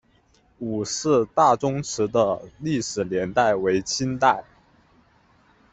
[0.57, 4.43] 伍氏大宗祠的历史年代为清代。